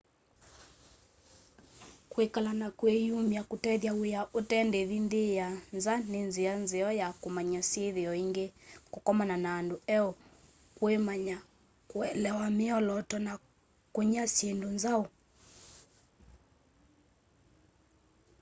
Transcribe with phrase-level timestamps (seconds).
[2.11, 7.61] kwikala na kwiyumwa kutethya wia ute ndivi nthi sya nza ni nzia nzeo ya kumanya
[7.69, 8.45] syithio ingi
[8.93, 10.09] kukomana na andu eu
[10.77, 11.37] kwimanya
[11.89, 13.33] kuelewa miolooto na
[13.93, 15.03] kunya syindu nzau